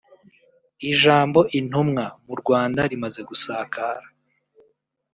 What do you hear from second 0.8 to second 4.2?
Ijambo “Intumwa” mu Rwand rimaze gusakara